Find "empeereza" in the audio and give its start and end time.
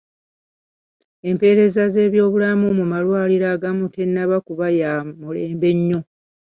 1.29-1.83